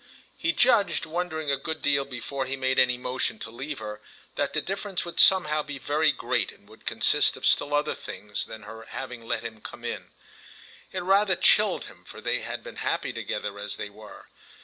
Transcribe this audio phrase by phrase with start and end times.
[0.35, 4.01] He judged, wondering a good deal before he made any motion to leave her,
[4.33, 8.45] that the difference would somehow be very great and would consist of still other things
[8.45, 10.09] than her having let him come in.
[10.91, 14.25] It rather chilled him, for they had been happy together as they were.